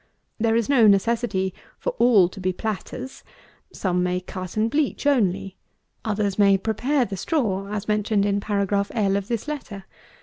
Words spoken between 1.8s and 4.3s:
all to be platters. Some may